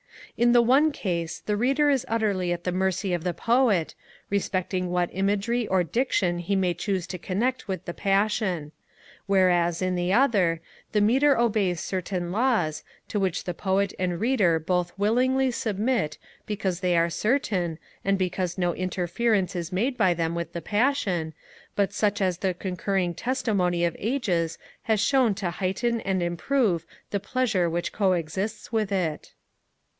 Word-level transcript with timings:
In 0.35 0.53
the 0.53 0.63
one 0.63 0.91
case, 0.91 1.41
the 1.45 1.55
Reader 1.57 1.91
is 1.91 2.05
utterly 2.07 2.51
at 2.51 2.63
the 2.63 2.71
mercy 2.71 3.13
of 3.13 3.23
the 3.23 3.35
Poet, 3.35 3.93
respecting 4.31 4.89
what 4.89 5.11
imagery 5.13 5.67
or 5.67 5.83
diction 5.83 6.39
he 6.39 6.55
may 6.55 6.73
choose 6.73 7.05
to 7.07 7.19
connect 7.19 7.67
with 7.67 7.85
the 7.85 7.93
passion; 7.93 8.71
whereas, 9.27 9.79
in 9.79 9.93
the 9.93 10.11
other, 10.11 10.59
the 10.93 11.01
metre 11.01 11.37
obeys 11.37 11.79
certain 11.79 12.31
laws, 12.31 12.83
to 13.09 13.19
which 13.19 13.43
the 13.43 13.53
Poet 13.53 13.93
and 13.99 14.19
Reader 14.19 14.61
both 14.61 14.97
willingly 14.97 15.51
submit 15.51 16.17
because 16.47 16.79
they 16.79 16.97
are 16.97 17.11
certain, 17.11 17.77
and 18.03 18.17
because 18.17 18.57
no 18.57 18.73
interference 18.73 19.55
is 19.55 19.71
made 19.71 19.95
by 19.97 20.15
them 20.15 20.33
with 20.33 20.53
the 20.53 20.61
passion, 20.63 21.35
but 21.75 21.93
such 21.93 22.19
as 22.19 22.39
the 22.39 22.55
concurring 22.55 23.13
testimony 23.13 23.85
of 23.85 23.95
ages 23.99 24.57
has 24.83 24.99
shown 24.99 25.35
to 25.35 25.51
heighten 25.51 26.01
and 26.01 26.23
improve 26.23 26.87
the 27.11 27.19
pleasure 27.19 27.69
which 27.69 27.91
co 27.93 28.13
exists 28.13 28.71
with 28.71 28.91
it. 28.91 29.33